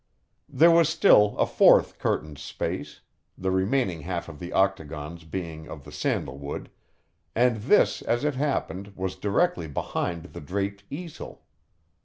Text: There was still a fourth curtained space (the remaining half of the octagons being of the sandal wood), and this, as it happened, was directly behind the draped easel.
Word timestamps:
There 0.49 0.71
was 0.71 0.89
still 0.89 1.37
a 1.37 1.45
fourth 1.45 1.99
curtained 1.99 2.39
space 2.39 3.01
(the 3.37 3.51
remaining 3.51 4.01
half 4.01 4.27
of 4.27 4.39
the 4.39 4.51
octagons 4.51 5.25
being 5.25 5.69
of 5.69 5.83
the 5.83 5.91
sandal 5.91 6.39
wood), 6.39 6.71
and 7.35 7.57
this, 7.57 8.01
as 8.01 8.23
it 8.23 8.33
happened, 8.33 8.93
was 8.95 9.15
directly 9.15 9.67
behind 9.67 10.33
the 10.33 10.41
draped 10.41 10.85
easel. 10.89 11.43